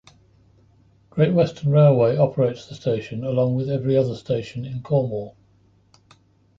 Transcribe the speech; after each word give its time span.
Great 1.11 1.31
Western 1.31 1.69
Railway 1.71 2.17
operates 2.17 2.65
the 2.65 2.73
station 2.73 3.23
along 3.23 3.53
with 3.53 3.69
every 3.69 3.95
other 3.95 4.15
station 4.15 4.65
in 4.65 4.81
Cornwall. 4.81 5.37